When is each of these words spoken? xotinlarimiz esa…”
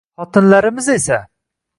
xotinlarimiz 0.21 0.87
esa…” 0.93 1.19